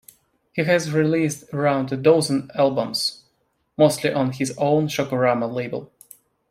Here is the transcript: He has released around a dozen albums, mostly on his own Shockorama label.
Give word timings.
He 0.53 0.63
has 0.63 0.91
released 0.91 1.53
around 1.53 1.91
a 1.91 1.95
dozen 1.95 2.49
albums, 2.55 3.21
mostly 3.77 4.11
on 4.11 4.31
his 4.31 4.51
own 4.57 4.87
Shockorama 4.87 5.47
label. 5.53 5.91